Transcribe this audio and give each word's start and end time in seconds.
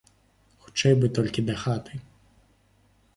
Хутчэй 0.63 0.95
бы 1.03 1.11
толькі 1.17 1.45
дахаты. 1.49 2.01